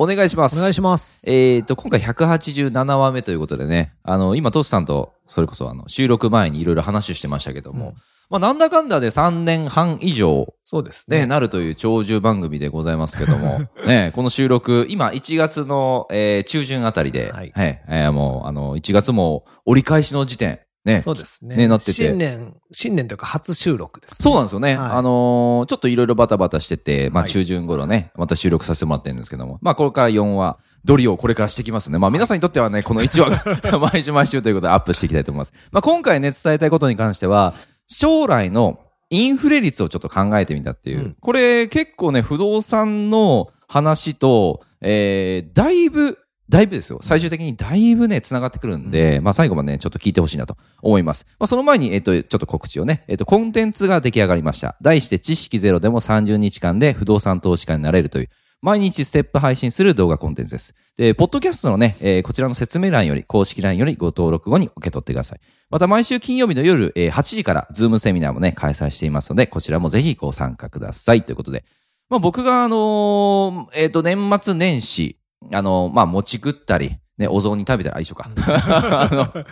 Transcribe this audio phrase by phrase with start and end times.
[0.00, 0.56] お願いします。
[0.56, 1.28] お願いします。
[1.28, 7.94] えっ、と、今回187話目ということでね、あの、今、トシさんと、それこそ、あの、収録前にいろいろ話してましたけども、うん
[8.30, 11.26] まあ、なんだかんだで3年半以上、そうですね、ね。
[11.26, 21.56] なるという長寿番組でございますけども、 ね、この収録、今、1月の、えー中旬あたりで、は、はいいえーもう、あの、1月も折り返しの時点、ね、そうですね。
[21.56, 24.76] ねなってて新年、新年というか初収録です、そうなんですよね。
[24.76, 31.98] はいあのーちょっといろいろバタバタしてて、まあはい中旬頃ね、また収録させてもらってるんですけども、まあこれから4話、ドリをこれからしてきますね。
[31.98, 35.52] まあ皆さんにとってはね、この1話が 毎週毎週ということでアップしていきたいと思います。
[35.70, 37.54] まあ今回ね、伝えたいことに関しては、
[37.86, 40.98] 将来のインフレ率をちょっと考えてみたっていう。
[40.98, 46.98] うんこれ結構ね、不動産の話と、えー、だいぶ、だいぶですよ。
[47.02, 51.26] 最終的にだいぶね、繋がってくるんで、まあ最後までね、ちょっと聞いてほしいなと思います。
[51.38, 54.76] まあその前に、えっ、と、ちょっと告知をね、えっ、と、コンテンツが出来上がりました。
[54.80, 58.28] 題して知識ゼロでも30日間で不動産投資家になれるという、
[58.60, 60.74] 毎日ステップ配信する動画コンテンツです。
[60.96, 65.40] で、ポッドキャストのね、えーこちらの説明欄より、公式欄よりご登録後に受け取ってください。
[65.70, 71.22] また毎週金曜日の夜、えー8時から、ズームセミナーもね、開催していますので、こちらもぜひご参加ください。
[71.24, 71.64] ということで、
[72.08, 75.17] まあ僕があのーえっ、と、年末年始、
[75.52, 78.30] あのーまあ餅食ったり、ね、お雑煮食べたら、あ一緒か。
[78.36, 79.44] あの、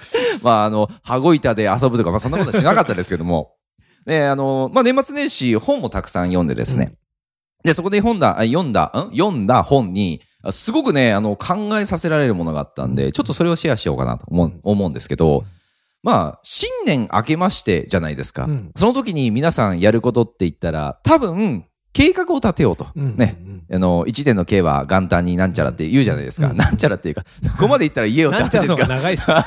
[0.43, 3.53] まああの、羽子板で遊ぶとか、まあそんなことはしなかったですけども、
[4.07, 6.95] ね、あのーまあ年末年始本もたくさん読んでですね、
[7.65, 9.11] で、そこで読んだ、あ読んだ、ん？
[9.13, 15.45] 読んだ本に、あすごくね、あの、考えさせられるものがあったんで、ちょっとそれをシェアしようかなと思う思うんですけど、
[16.03, 18.45] まあ、新年明けましてじゃないですか。
[18.45, 18.71] うん。
[18.77, 21.65] その時に皆さんやることって言ったら、多分、
[21.97, 22.89] 計画を立てようと。
[22.95, 23.39] うんね。
[23.73, 26.49] あの、一年の計は元旦になんちゃらって言うじゃないですか。
[26.51, 27.23] うんなんちゃらっていうか、
[27.57, 28.87] ここまで言ったら言えよって話ですか。
[28.87, 29.47] 長いっすか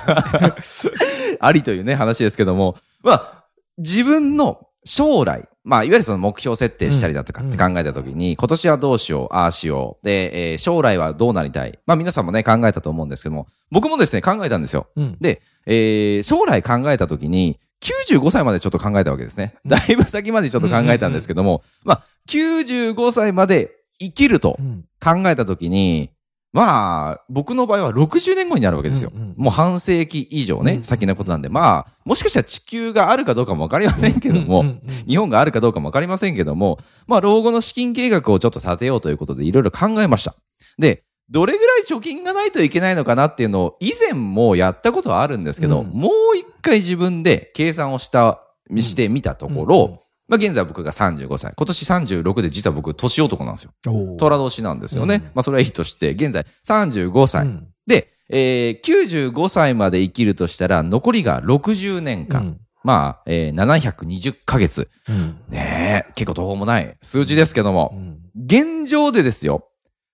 [1.40, 3.44] ありというね、話ですけども、まあ、
[3.78, 10.06] 自分の将来、まあ、いわゆるその目標設定したりだとかって考えたときに、今年はどうしよう、ああしよう。
[10.06, 11.78] で、えー将来はどうなりたい。
[11.86, 14.88] まあ、皆さんもね、考えたと思うんですけども、僕もですね、考えたんですよ。
[14.96, 15.18] うん。
[15.22, 19.56] で、えー将来考えたときに、95歳までちょっと考えたわけですね。
[19.66, 24.86] だいぶ先までちょっと考えたんですけども、まあ、95歳まで生きるとうん。
[25.02, 26.12] 考えたときに、
[26.52, 29.12] まあ、僕の場合は60年後になるわけですよ。
[29.14, 30.84] うんうんもう半世紀以上ね、うん。
[30.84, 34.66] 先のことなんで、まあ、もしかしたら地球があるかどうかもわかりませんけども、
[35.08, 40.36] 日本があるかどうかもわかりませんけども、まあ、老後の資金計画をちょっと立てようということでいろいろ考えました。
[40.78, 48.42] で、どれぐらい貯金がないといけないのかなっていうのを以前もやったことはあるんですけど、うんもう一回自分で計算をした、
[48.76, 51.54] してみたところ、うんうんまあ、現在僕が35歳。
[51.56, 51.86] 今年
[52.20, 53.72] 36で実は僕年男なんですよ。
[54.18, 55.16] 虎年なんですよね。
[55.16, 57.46] うんまあ、それはいいとして、現在35歳。
[57.46, 62.60] うんで、えー、95歳まで生きるとしたら、残りが60年間。
[62.84, 64.88] まあ、えー、720ヶ月。
[65.10, 69.68] うんねえ、結構途方もない数字ですけどもう、ん現状でですよ。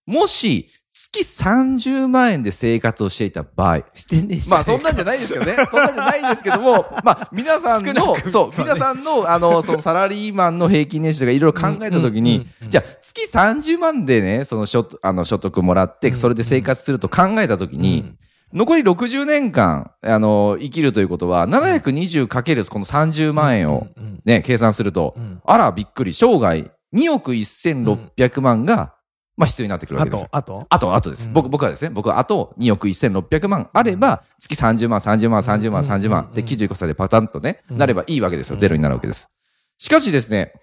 [0.05, 3.83] もし、月30万円で生活をしていた場合。
[3.93, 5.57] してねえまあ、そんなんじゃないですけどね。
[5.69, 18.15] そんなんじゃないですけども、まあ、皆さん少のそう、皆さんの、あの、そのサラリーマンの平均年収とかいろいろ考えたときにじゃあ、月30万でね、その所得、あの、所得もらって、うんそれで生活すると考えたときに、
[18.53, 25.41] 残り60年間、あの、生きるということは、720かけるこの30万円を、うんね、計算するとう、ん。
[25.45, 28.93] あら、びっくり、生涯2億1600万が、
[29.37, 30.37] まあ必要になってくるわあけですよと、。
[30.37, 30.67] あと？
[30.69, 31.27] あと、あとです。
[31.27, 36.31] うん僕、僕はですね、僕はあと2億1600万あれば、月30万、30万、30万、うん30万。
[36.33, 38.55] で、うん95歳でパタンとね、うんなればいいわけですよ。
[38.55, 39.29] うんゼロになるわけです。
[39.77, 40.53] しかしですね、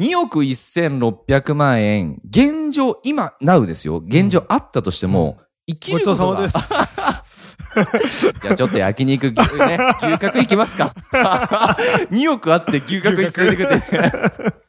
[0.00, 3.98] 2億1600万円、現状、今、なうですよ。
[3.98, 8.32] 現状あったとしても、生きごることがちそうさまです。
[8.42, 10.94] じゃあちょっと焼肉、牛ね、牛角行きますか。
[12.10, 14.66] 2億あって牛角に連れてくって。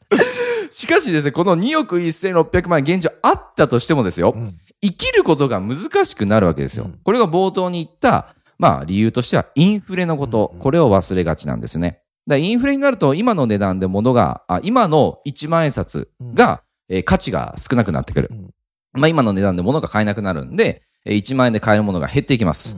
[0.70, 6.84] しかしですね、この2億1600万円現状あったとしてもですよ、うん生きることが難しくなるわけですよ。
[6.84, 12.02] うんこれが冒頭に言った、まあ理由としてはインフレのこと、うんこれを忘れがちなんですね。
[12.28, 18.28] だインフレになると今の値段で物が、あ今の1万円札が、えー価値が少なくなってくる。
[18.30, 18.54] うん
[18.92, 22.76] まあ今の値段で物が買えなくなるんで、えー1万円で買えるものが減っていきます。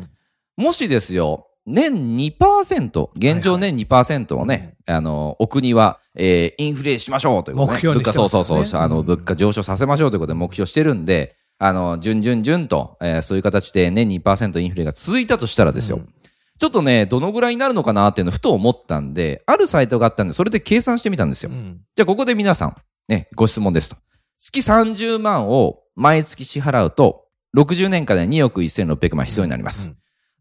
[0.56, 9.06] もしですよ、年2%、現状年2%をね、あの、お国は、えーインフレしましょうということで、ね、目標にしてます物価、そうそうそう、あの、うん。
[9.06, 16.14] 物価上昇させましょうということで目標してるんで、あの、順々順と、えーそういう形で年2%インフレが続いたとしたらですよ、うん。
[16.58, 21.50] ちょっとね、どのぐらいになるのかなっていうのをふと思ったんで、あるサイトがあったんで、それで計算してみたんですよ。
[21.50, 21.80] うん。
[21.94, 22.76] じゃあここで皆さん、
[23.08, 23.96] ね、ご質問ですと。
[24.38, 27.24] 月30万を毎月支払うと、
[27.56, 29.92] 60年間で2億1600万必要になります。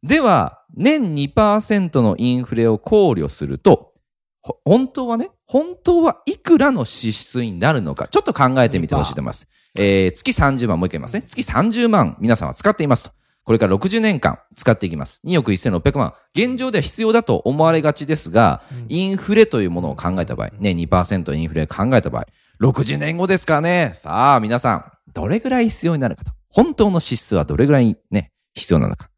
[0.04, 3.94] では、年2%のインフレを考慮すると、
[4.42, 9.48] ほ本当はね、本当はいくらの支出になるのか、ちょっと考えてみてほしいと思います。
[9.76, 11.22] えー、月30万、もう一回言いますね。
[11.22, 13.12] 月30万、皆さんは使っていますと。
[13.44, 15.22] これから60年間使っていきます。
[15.26, 16.14] 2億1600万。
[16.36, 22.28] 現状では必要だと思われがちですが、インフレというものを考えた場合、ね、2%インフレを考えた場合、
[22.62, 23.94] 60年後ですからね。
[23.96, 26.32] さあ、皆さん、どれぐらい必要になるかと。
[26.50, 29.09] 本当の支出はどれぐらいね、必要なのか。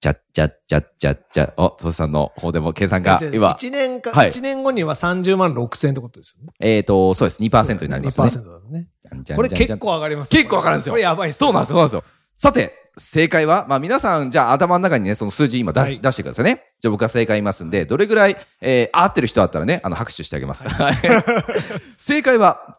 [0.00, 6.52] じゃっじゃっじゃっじゃっじゃ、お、トシさんの方でも計算が今、1年か、はい一年後には30万6千ってことですよね。
[6.60, 7.42] えっ、と、そうです。
[7.42, 8.26] 2%になりますね。
[8.28, 8.88] 2%だね。
[9.34, 12.04] これ結構上がります結構上がるんですよこれやばいそうなんですよ、そうなんですよ。
[12.36, 16.62] さて、正解は、まあ皆さん、じゃあ頭の中にね、その数字今出し,、はい出してくださいね。
[16.78, 20.62] じゃあ僕は正解言いますんで、どれぐらい、えー、合ってる人だったらね、あの、拍手してあげます。
[20.68, 20.96] はい
[21.98, 22.78] 正解は、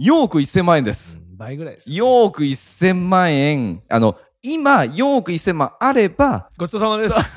[0.00, 1.18] 4億1000万円です。
[1.20, 1.90] うん倍ぐらいです。
[1.90, 4.16] 4億1000万円、あの、
[4.48, 7.36] 今、4億1000万あれば、ごちそうさまです。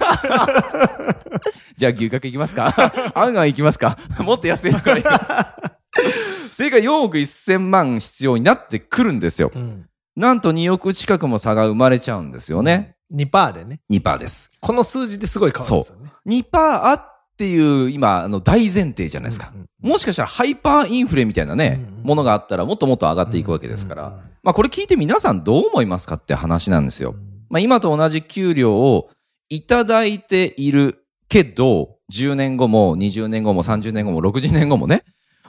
[1.76, 2.72] じゃあ牛角いきますか
[3.16, 5.04] あんあんいきますか もっと安いところに。
[6.54, 9.52] 正解4億1000万必要になってくるんですよ。
[9.54, 9.86] うん
[10.16, 12.98] なんと2億近くも差が生まれちゃうんですよね。
[13.14, 13.80] 2%でね。
[13.90, 14.52] 2%です。
[14.60, 16.12] この数字ですごい変わるんですよね。
[16.28, 19.54] 2%あっていう今、あの大前提じゃないですか。
[19.82, 24.20] もしかしたらハイパーインフレみたいなね、ものがあったらもっともっと上がっていくわけですから。
[24.44, 27.16] まあこれ聞いて皆さんどう思いますかって話なんですよ。
[27.50, 29.10] まあ今と同じ給料を
[29.48, 35.06] いただいているけど、10年後も20年後も30年後も60年後もね、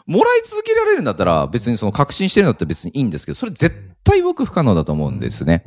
[0.06, 5.64] もらい続けられるんだったら別にその確信してるんだったら別にいいんですけど、それ絶対僕不可能だと思うんですね。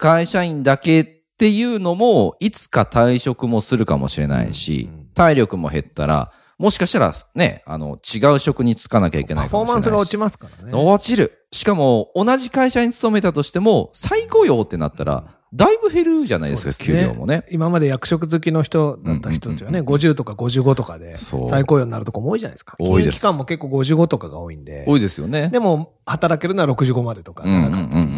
[0.00, 1.06] 会社員だけっ
[1.36, 9.96] ていうのも、いつか退職もするかもしれないしうん、体力も減ったら、もしかしたらね、あの、違う職に就かなきゃいけないパフォーかもしれないし。
[9.96, 10.72] マンスが落ちますからね。
[10.72, 11.46] 落ちる。
[11.50, 15.24] しかも、同じ会社に勤めたとしても、再雇用ってなったら、
[15.54, 17.44] だいぶ減るじゃないですか、そうですね給料もね。
[17.50, 22.74] 今まで役職好きの人だった人たちはね、うん50とか55とかでそう再雇用になるとこも多いじゃないですか。
[22.80, 24.84] 多いです期間も結構55とかが多いんで。
[24.88, 25.50] 多いですよね。
[25.50, 27.44] でも、働けるのは65までとか。
[27.44, 28.14] うんうんうん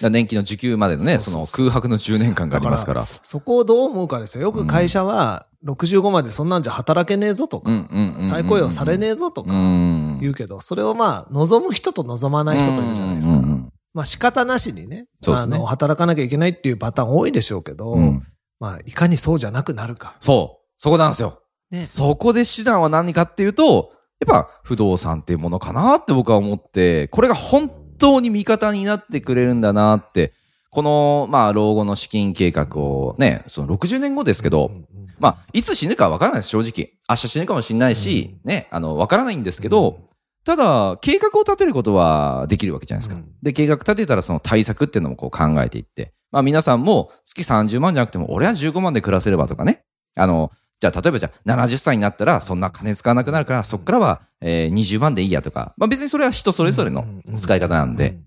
[0.00, 3.04] から年金の受給までのね、そそうそうそうの空白の10年間がありますから。
[3.04, 4.42] そこをどう思うかですよ。
[4.42, 7.70] よく会社は、65までそんなんじゃ働けねえぞとか。
[8.22, 10.18] 再雇用されねえぞとうかん。
[10.20, 13.34] 言うけど、それをまあ、望む人と望まない人といるじゃないですか
[13.94, 17.96] まあ仕方なしにね、あの、働かなきゃいけないっていうパターン多いでしょうけど、
[18.60, 20.16] まあ、いかにそうじゃなくなるか。
[20.20, 20.64] そう。
[20.76, 21.42] そこなんですよ。
[21.70, 21.84] ね。
[21.84, 30.32] そこで手段は何かっていうと、やっぱ不動産っていうものかなって僕は思って、これが本当に味方になってくれるんだなって、
[30.78, 34.70] この、まあ、老後の資金計画をね、その60年後ですけど、
[35.18, 36.92] まあ、いつ死ぬかわからないです、正直。
[37.08, 39.98] 明日死ぬかもしれないし、ね、あの、わからないんですけど、
[40.44, 43.16] ただ、計画を立てることはできるわけじゃないですか。
[43.16, 49.82] うんで、計画立てたらその対策っていうのもこう考えていって、まあ皆さんも月30万じゃなくても、俺は15万で暮らせればとかね。
[50.16, 55.74] あの、じゃあ例えばじゃあ70歳になったらそんな金使わなくなるから、そっからは、えー20万でいいやとか。
[55.76, 57.04] まあ別にそれは人それぞれの
[57.34, 58.20] 使い方なんで。。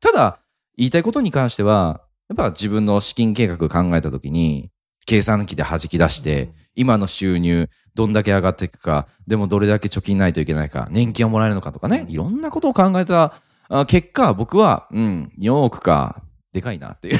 [0.00, 0.38] ただ、
[0.80, 2.00] 言いたいことに関しては、
[2.30, 4.70] やっぱ自分の資金計画考えたときに、
[5.06, 13.34] 計算機で弾き出して、今の収入、どんだけ上がっていくか、でもどれだけ貯金ないといけないか、年金をもらえるのかとかね、いろんなことを考えた
[13.68, 16.22] あ結果、僕は、うん、4億か、
[16.54, 17.18] でかいなっていう。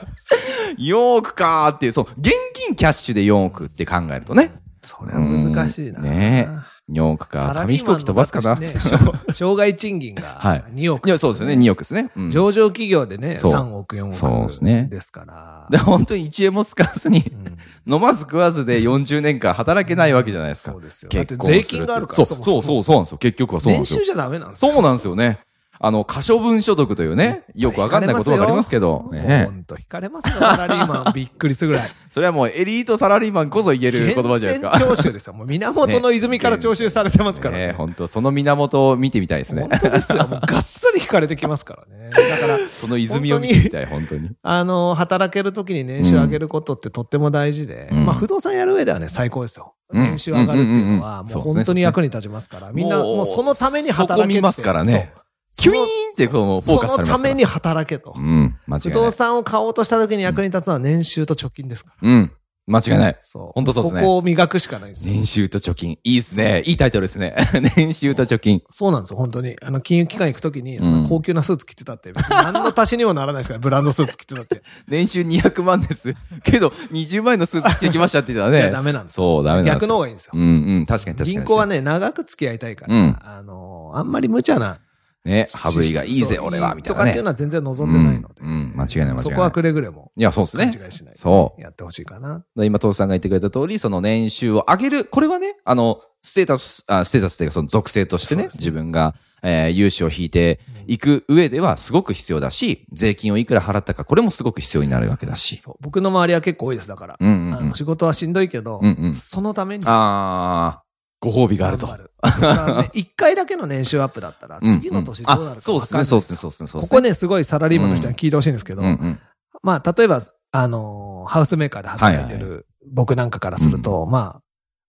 [0.80, 4.52] 4億かっていう、そう、現金キャッシュで4億って考えるとね、
[4.82, 6.00] それは難しいな。
[6.00, 6.48] うんね
[6.90, 8.56] 4億か、紙飛行機飛ばすかな。
[8.56, 8.96] ね、生
[9.32, 12.10] 生涯賃金がはい2億、いや、そうですよね、2億ですね。
[12.16, 14.12] うん上場企業でね、そう3億、4億。
[14.12, 15.66] そうですねですから。
[15.70, 17.50] で、本当に1円も使わずに、うん
[17.86, 20.72] 飲まず食わずで40年間働けないわけじゃないですか。
[20.72, 21.10] そうですよ。
[21.12, 22.26] 税金があるから。
[22.26, 23.18] そう、そう、そう、そうなんですよ。
[23.18, 24.12] 結局はそうなんですよ年収。
[24.12, 24.72] じゃダメなんですよ。
[24.72, 25.40] そうなんですよね。
[25.82, 31.12] あの、可処分所得というね、よくわかんないことがありますけど、ねほんと、引かれますよ、サラリーマン。
[31.14, 31.86] びっくりするぐらい。
[32.10, 34.72] それはもうエリートサラリーマンこそ言える言葉じゃないですか。
[34.74, 35.32] 源泉徴収ですよ。
[35.32, 37.72] もう源の泉から徴収されてますからねね。
[37.72, 39.78] 本当その源を見てみたいですね本。
[39.78, 40.26] 当ですよ。
[40.26, 42.10] もうがっつり引かれてきますからね。
[42.10, 44.30] だから、その泉を見てみたい、本当に。
[44.42, 49.74] あの、働けるときに年収上げることってとっても大事で、うんまあ不動産やる上ではね、最高ですよ。
[49.92, 55.12] うん年収上がるっていうのは、もう本当に役に立ちますから、みんなもうそのために働けってそこ見ますからね。
[55.56, 57.06] キュイーンってこう、フォーカスされますから。
[57.06, 58.14] そのために働けと。
[58.16, 58.92] うん、間違いない。
[58.92, 62.08] 不動産を買おうとしたときに役に立つのは年収と貯金ですから。
[62.08, 62.32] うん。
[62.70, 63.18] 間違いない。
[63.22, 63.52] そう。
[63.54, 65.12] ほんとそうですねここを磨くしかないんですよ。
[65.12, 65.92] 年収と貯金。
[65.92, 66.62] いいですね。
[66.66, 67.34] いいタイトルですね。
[67.76, 68.62] 年収と貯金。
[68.70, 69.56] そうなんですよ、本当に。
[69.60, 74.62] あの、金融機関行くときに、その高級なスーツ着てたって、何の足しにもならないですから、 ブランドスーツ着てたって。
[74.86, 76.14] 年収200万です。
[76.44, 78.72] けど、20万円のスーツ着てきましたって言ったらいや、ね。
[78.72, 79.38] ダメなんですよ。
[79.38, 80.38] そう、ダメなんですよ逆の方がいいんですよう。
[80.38, 80.86] んうん。
[80.86, 81.36] 確かに確かに。
[81.38, 84.78] 銀行はね、長く付き合いたいから、うんあの、あんまり無茶な。
[85.24, 87.22] ね、羽振りがいいぜ、俺は、みたいなねとかっていう。
[87.24, 88.34] のは全然望んでないので。
[88.40, 90.12] うんうん間違いない間違いないそこはくれぐれも。
[90.16, 90.70] いや、そうですね。
[90.72, 91.14] 勘違いしない。
[91.16, 92.44] そうやってほしいかな。
[92.56, 95.04] 今、父さんが言ってくれた通り、その年収を上げる。
[95.04, 105.56] これはね、あの、ステータス、あステータスっていうか、その属性としてね、ね自分が、えー、融資を引いていく上ではすごく必要だし、税金をいくら払ったか、これもすごく必要になるわけだし。
[105.56, 105.74] そう。
[105.80, 107.16] 僕の周りは結構多いです、だから。
[107.18, 107.72] うんうん。
[107.74, 109.84] 仕事はしんどいけど、うんうんそのために。
[109.86, 110.89] あー、
[111.20, 111.86] ご褒美があるぞ。
[111.86, 112.10] 頑張る。
[112.22, 116.82] だからね一回だけの年収アップだったら、次の年どうなるか分かんそうですね、そうですね、そうですね。
[116.82, 119.20] ここね、すごいサラリーマンの人に聞いてほしいんですけど、うんうん。
[119.62, 120.20] まあ、例えば、
[120.52, 124.40] あのーハウスメーカーで働いてはいる僕なんかからすると、ま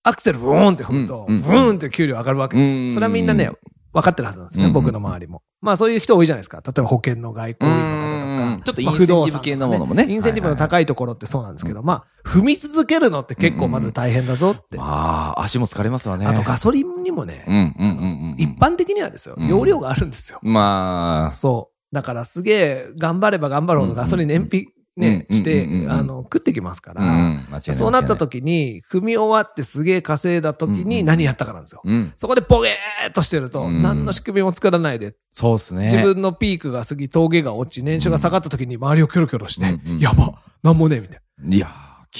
[0.04, 2.94] あ、アクセルブーンって踏むと、うんうんブーンって給料上がるわけです。
[2.94, 3.52] それはみんなね、
[3.94, 5.44] 分かってるはずなんですね、うん僕の周りも。
[5.62, 6.62] まあ、そういう人多いじゃないですか。
[6.65, 8.56] 例えば保険の外交員の方とか。
[8.56, 14.77] うんちょっとイまあンセンティブ系のものもねインセンティブの高いところってそうなんですけど、まあ、踏み続けるのって結構まず大変だぞって。
[14.77, 16.25] まあ、足も疲れますわね。
[16.25, 18.36] あとガソリンにもね、うんうんうんうん。
[18.38, 20.39] 一般的にはですよ、うん容量があるんですよ。
[20.41, 21.96] まあ、そう。
[21.96, 24.68] だからすげえ、頑張れば頑張るほどガソリン燃費
[24.98, 27.62] ね、うんしてあの、食ってきますから。
[27.74, 31.82] そうなった時に、踏み終わってすげえ稼いだ時に何やったかなんですよ。
[31.84, 32.14] うん。
[32.18, 35.84] そこでボゲーっとしてると、うん何の仕組みも作らないで、そうですね。
[35.86, 41.72] 自分のピークが過ぎ、峠が落ち、年収が下がった時に周りをキョロキョロして、やば、なんもねえ、みたいいやー、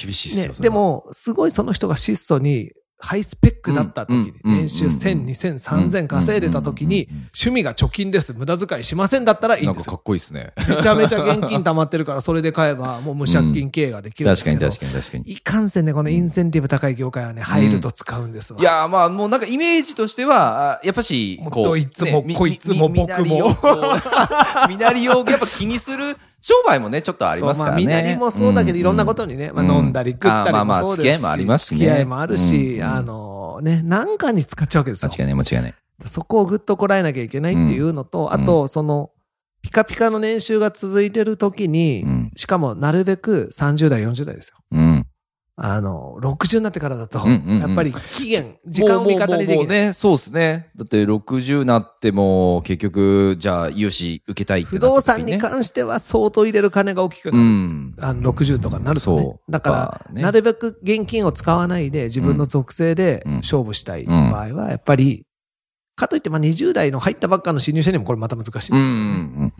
[0.04, 0.44] 厳しいっすな。
[0.46, 0.52] よ。
[0.52, 10.02] ね、でも、すごいその人が質素に、ハイスペックだった時に、年収1000、2000、3000稼いでた時に趣味が貯金です、無駄遣いしませんだったらいいんですよなんかかっ。
[10.04, 10.52] こいいですね。
[10.68, 14.60] めちゃめちゃ現金溜まってるから、それで買えば、もう無借金経営ができるんですけど。
[14.60, 15.32] 確かに確かに確かに。
[15.32, 18.60] いかんせんね、このインセンティブ高い業界はね、入ると使うんですわ。
[18.60, 21.64] いやーまあもうなんかイメージとしては、あやっぱし、こう。
[21.64, 23.50] どいつもみこいつも僕も
[24.68, 27.84] みなりをやっぱ気にする商売もね、ちょっとありますからね。
[27.86, 35.08] まあ、みなりもそうだけど、いろんなことにね、まあ、飲んだり食ったりもそうですし、付き合いもありますしね付き合いもあるし、うんあのね、なんかに使っちゃうわけですよ。
[35.08, 35.74] 間違いない間違いない。
[36.04, 39.10] そこをぐっとこらえなきゃいけないっていうのと、んあと、その、
[39.62, 44.58] ピカピカの年収が続いてる時に、うんしかもなるべく30代、40代ですよ。
[44.72, 45.01] うん。
[45.56, 49.56] あの、60になってからだと、やっぱり期限、時間を味方にできない。
[49.58, 50.70] もうね、そうですね。
[50.76, 57.46] だって60になっても、結局、じゃあ、融資受けたいって不動産に関しては相当入れる金が大きくなうる。
[57.46, 57.94] ん。
[58.00, 59.70] あの60とかになるとねだか
[60.08, 65.26] ら、ねなるべく現金を使わないで自分の属性でうん勝負したい場合は、やっぱり、
[65.94, 69.52] かといって、まあ20代の入ったばっかの新入社にもこれまた難しいですけどね。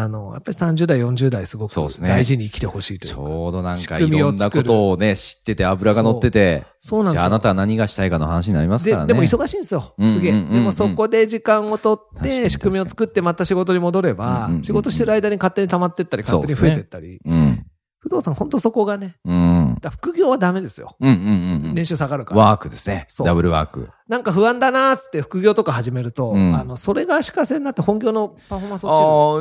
[0.00, 3.20] あの、やっぱり30代、40代すごく大事に生きてほしいというちか。
[3.20, 7.22] ょうどなんかいろんなことをね、知ってて油が乗ってて、そうなんですよ。
[7.22, 9.08] じゃああなたは何がしたいかの話になりますからね。
[9.08, 9.82] ででも忙しいんですよ。
[10.04, 10.32] すげえ。
[10.32, 17.18] でもそこで時間を取って、仕組みを作ってまた仕事に戻れば仕事してる間に勝手に溜まってったり、勝手に増えてったり。
[17.24, 17.66] うん。
[18.00, 19.57] 不動産本当そこがね、うん。
[19.80, 20.96] だ副業はダメですよ。
[21.00, 22.40] うんうんうん年収下がるから。
[22.40, 23.04] ワークですね。
[23.08, 23.88] そうダブルワーク。
[24.08, 28.96] なんか不安だなーっつって副業とか始めると、うんあの、それが足かせになって本業のパフォーマンス落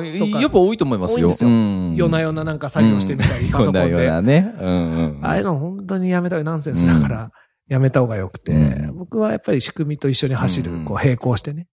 [0.05, 0.23] ちる。
[0.23, 1.27] ああ、とかやっぱ多いと思いますよ。
[1.27, 4.07] 多いんですようん夜な夜ななんか作業してみたり、パソコン夜な夜で。
[4.09, 4.55] なね。
[4.59, 4.69] うん
[5.17, 5.25] うん。
[5.25, 7.31] ああいうの本当にやめた方がナンセンスだから、
[7.67, 11.67] やめた方がよくて、うん僕はやっぱり仕組みと一緒に走る、うんこう並行してね。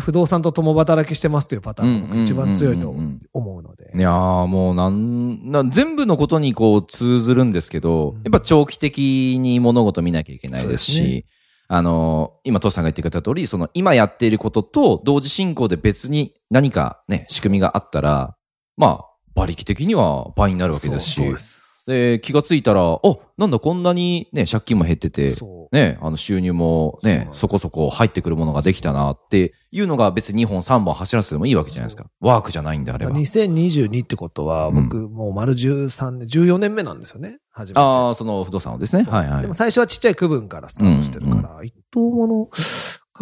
[0.00, 2.94] 不動産と共働きしてますというパターンが僕一番強いと
[3.32, 3.92] 思うので。
[3.94, 8.16] いやーもうなん、な全部のことにこう通ずるんですけど、うん。
[8.22, 11.26] やっぱ長期的に物事見なきゃいけないですし、
[11.68, 18.36] あの、今、トシさんが言ってくれた通り、その今やっていることと同時進行で別に何かね、仕組みがあったら、
[18.76, 25.34] まあ、馬力的には倍になるわけですし、そうそうですで、気がついたら、お、なんだこんなにね、借金も減ってて、
[25.72, 32.06] ね、あの収入もねそそこそこ入ってくるものができたなっていうのが別に2本3本走らせてもいいわけじゃないですか。
[32.20, 33.12] ワークじゃないんであれば。
[33.12, 37.38] 2022ってことは、僕もう丸13年、14年目なんですよね。
[37.50, 37.80] 初めて。
[37.80, 39.04] ああ、その不動産をですね。
[39.04, 39.54] はいはいでも。
[39.54, 42.48] 最初はちっちゃい区分からスタートしてるから、一等もの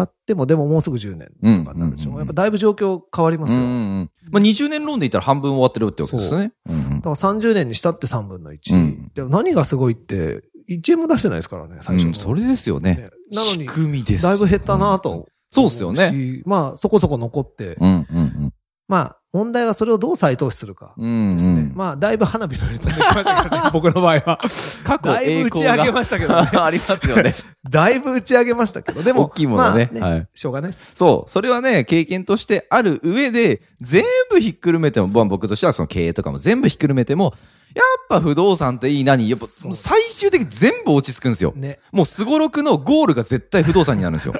[0.00, 1.28] 買っても、でももうすぐ10年
[1.64, 2.12] とかになるでしょ。
[2.12, 3.62] うんやっぱだいぶ状況変わりますよ。
[3.62, 6.52] うんうんまあ、20年ローンで言ったら半分終わってるってわけですね。
[6.68, 8.74] うんうんだから30年にしたって3分の1。
[8.74, 12.08] うんでも何がすごいって、1円も出してないですからね、最初の。
[12.08, 12.94] うんそれですよね。
[12.94, 13.02] ね
[13.32, 14.22] なの仕に、組みです。
[14.22, 15.28] だいぶ減ったなと。
[15.50, 16.12] そうですよね。
[16.12, 16.42] ね。
[16.46, 18.54] まあ、そこそこ残って、うんうんうん。
[18.86, 21.54] まあ、問題はそれをどう再投資するかうんですね。
[21.54, 24.38] うんまあ、だいぶ花火のように飛んできましたけどね、 僕の場合は。
[24.84, 26.50] 過去だいぶ打ち上げましたけどね。
[26.58, 27.34] ありますよね。
[27.70, 30.94] だいぶ打ち上げましたけど、でも、大きいものねまあはいしょうがないです。
[30.96, 31.30] そう。
[31.30, 37.34] それはね、経験としてある上で、全部ひっくるめても、まあ僕としてはその経営とかも全部ひっくるめても、
[37.74, 41.52] やっぱ不動産っていい何やっぱ最終的に全部落ち着くんですよ。
[41.54, 41.78] ね。
[41.92, 44.34] もうすごろくのゴールが絶対不動産になるんですよ。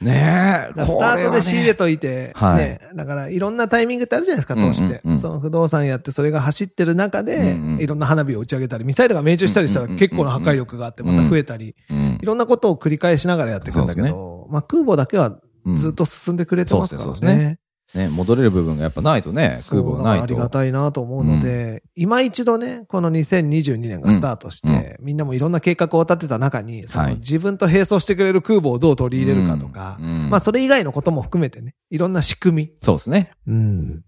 [0.00, 0.84] ねえ。
[0.84, 5.00] スタートで仕入れといて、はいね、だからいろんなタイミングってあるじゃないですか、投資って。
[5.16, 17.58] その不動産やってそれが走ってる中で、いろんな花火を打ち上げたり、ミサイルが命中したりしたら結構な破壊力があってまた増えたり、うんいろんなことを繰り返しながらやっていくんだけど、まあ空母だけはうんずっと進んでくれてますからね
[17.94, 18.08] ね。
[18.08, 20.24] ね、戻れる部分がやっぱないとね、空母がないと。
[20.24, 33.32] ありがたいなと思うので、今一度ね、この2022年がスタートして、みんなもいろんな計画を立てた中に、そのはい自分と並走してくれる空母をどう取り入れるかとか、うんうんまあそれ以外のことも含めてね、いろんな仕組み、そうですね。
[33.46, 34.02] うん。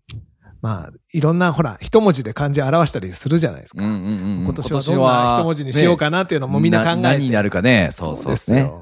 [0.62, 3.84] まあ、いろんな、ほら、一文字で漢字表したりするじゃないですか。
[3.84, 4.44] うんうんうん。
[4.44, 7.02] 今年はどんな一文字にしようかなっていうのもみんな考えて。
[7.02, 7.90] な何になるかね。
[7.92, 8.72] そうそうですね。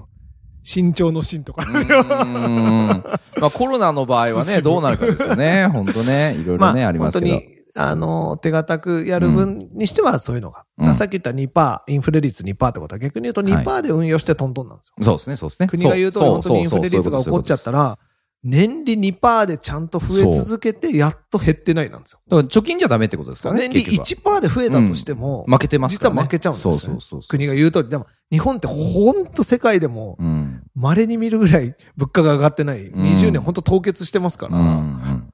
[0.77, 0.83] よ。
[0.83, 1.67] 身長の身とか。
[1.67, 5.67] まあコロナの場合はね、どうなるかですよね。
[5.73, 6.37] 本当ね。
[6.39, 7.33] いろいろね、ありますけど。
[7.33, 10.65] 本当に、あの、手堅くやる分にしてはそういうのが。
[10.79, 14.95] うんさっき言った2%、インフレ率2%ってことは逆に言うと2%で運用してトントンなんですよ。
[15.05, 15.69] そうですね、そうですね。
[15.69, 17.99] 国が言うと本当にインフレ率が起こっちゃったら、
[18.45, 22.21] 年利2%でちゃんと増え続けて、やっと減ってないなんですよ。
[22.29, 23.69] だから貯金じゃダメってことですからね。
[23.69, 26.17] 年利結局は1%で増えたとしても、負けてますからね。
[26.17, 27.29] 実は負けちゃうんですよ、そうそうそうそう。
[27.29, 27.89] 国が言う通り。
[27.89, 30.63] でも、日本ってほんと世界でも、うん。
[30.75, 32.87] 稀に見るぐらい物価が上がってない。
[32.87, 35.29] うん20年ほんと凍結してますから、うんうん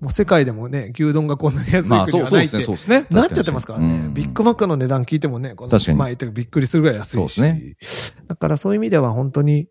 [0.00, 3.06] もう世界でもね、牛丼がこんなに安いまあ、国そうそうですね、はないってそうですね。
[3.10, 4.10] なっちゃってますからね。
[4.12, 7.40] ビッグマックの値段聞いてもね、この前言ったけどびっくりするぐらい安いし。
[7.40, 9.68] そうだからそういう意味では本当に、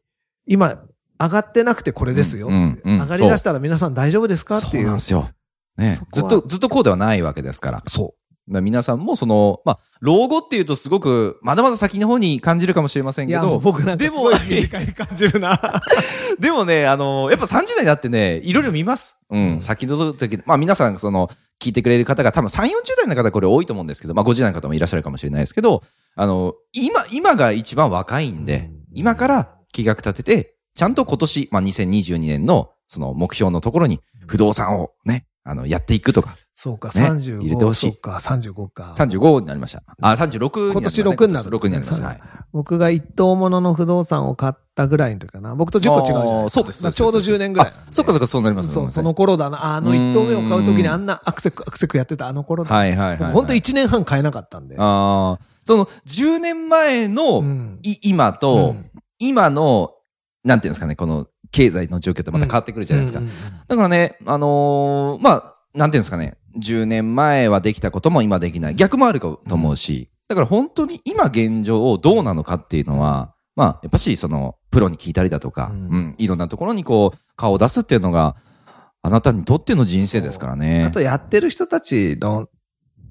[0.48, 0.82] 今、
[1.20, 2.48] 上がってなくてこれですよ。
[2.48, 4.58] 上がり出したら皆さん大丈夫ですか？
[4.58, 4.88] ってそういう。
[4.88, 5.30] なんですよ。
[5.78, 7.84] ねずっと、ずっとこうではないわけですから。
[7.88, 8.16] そ
[8.48, 15.60] だから皆さんもその、まあ、老後っていうとすごく、まだまだ先の方に感じるかもしれませんけど、僕なんかですもごい短い感じるな。
[16.40, 19.18] でもね、あの、やっぱ30代になってね、いろいろ見ます。
[19.30, 19.62] うん。
[19.62, 21.30] 先の時、まあ皆さん、その、
[21.62, 25.82] 聞いてくれる方が多分3、40代の方これ多いと思うんですけど、まあ50代の方もいらっしゃるかもしれないですけど、
[26.18, 37.42] あの、今、今が一番若いんで、今から計画立てて、ちゃんと今年、まあ2022年の、その目標のところに、不動産をね、あの、やっていくとか、そうか、ね35。
[37.42, 38.94] 入れてほしいそうか、35か。
[38.96, 39.84] 35になりました。
[40.02, 41.14] あ、36になりましたね。
[41.14, 42.02] 今年6になるね6になります。
[42.02, 42.22] はい。
[42.54, 45.56] 僕が一等物の不動産を買ったぐらいの時かな。
[45.56, 46.50] 僕と10個違うじゃない。
[46.50, 46.92] そうです。
[46.92, 49.76] ちょうど10年ぐらいそっかそっか、そうなりますそう、その頃だな。
[49.76, 52.74] あの一等目を買う時にあんなアクセク、アクセクやってたあの頃だ。
[52.74, 53.32] はいはいはいはい。
[53.34, 54.76] 本当1年半買えなかったんで。
[54.78, 59.92] ああ、その、10年前の、うんい今と、うん今の、
[60.44, 63.20] なんていうんですかね、この、経済の状況ってまた変わってくるじゃないですか。
[63.20, 68.76] うんうんうんだからね、あのーまあ、なんていうんですかね、10年前はできたことも今できない。
[68.76, 75.80] 逆もあるかと思うし、だから本当に今現状をどうなのかっていうのは、まあ、やっぱし、その、プロに聞いたりだとか、ううん
[76.10, 78.36] ん、いろんなところにこう、顔を出すっていうのが、
[79.04, 80.86] あなたにとっての人生ですからね。
[80.86, 82.48] あとやってる人たちの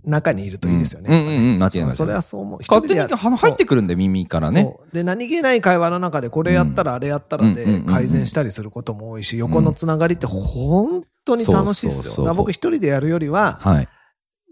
[0.04, 1.08] 中にいるといいですよね。
[1.10, 1.90] うんうんうん、間違いない。
[1.92, 2.60] それはそう思う。
[2.60, 4.74] 勝手に入ってくるんで、耳からね。
[4.92, 12.34] で、何気ない会話の中でこれやったらあれやったらで改善したりすることも多いし、横のつながりって本当に楽しいですよ。
[12.34, 13.88] 僕一人でやるよりははい。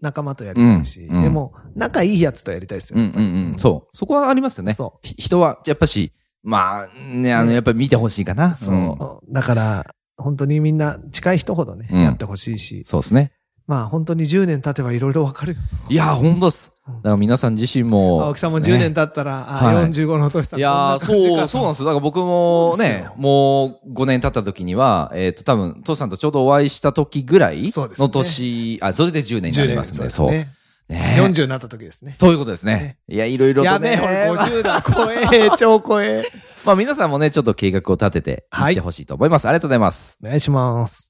[0.01, 2.99] 仲間とやりたいし、うんうんでも仲いいやつとやりたいですよ。
[2.99, 3.59] うんうんうん。
[3.59, 3.97] そう。
[3.97, 4.73] そこはありますよね。
[4.73, 8.55] そひ人は、やっぱし、まあ、ね、あの、ねやっぱり見てほしいかな。
[8.55, 9.33] そう。
[9.33, 9.87] だから、
[10.17, 13.33] 本当にみんな近い人ほどね、うんやってほしいし、そうですね。
[13.71, 15.59] まあ本当に10年経てばいろいろわかるよ。
[15.89, 16.73] いや、ほんとっす。
[16.75, 18.21] うんだから皆さん自身も。
[18.25, 21.87] 青木さんも10年経ったら、あ、はい45の年さんいやー、そう、そうなんですよ。
[21.87, 30.05] だから僕もねもう5年経った時には、えっと、多分、父さんとちょうどお会いした時ぐらいの年、あ、それで10年になります10ね。
[30.09, 30.31] 年そう。
[30.33, 30.53] ね。
[30.89, 32.17] ね40になった時ですね。
[32.19, 32.99] そういうことですね。
[33.09, 33.93] いや、いろいろとね。
[33.93, 34.83] やべえ、俺50だ。
[34.83, 36.25] 怖え、超怖え。
[36.67, 39.47] まあ皆さんもね、ちょっと計画を立てていってほしいと思います。
[39.47, 40.19] ありがとうございます。
[40.25, 41.10] お願いします。